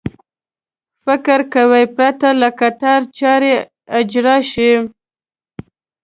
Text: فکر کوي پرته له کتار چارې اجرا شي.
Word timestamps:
فکر 1.05 1.39
کوي 1.53 1.85
پرته 1.95 2.29
له 2.41 2.49
کتار 2.59 3.01
چارې 3.19 3.53
اجرا 3.99 4.37
شي. 4.51 4.71